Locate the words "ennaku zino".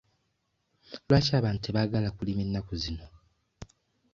2.45-3.07